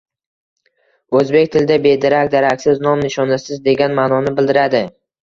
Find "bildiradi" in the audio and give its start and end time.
4.41-4.83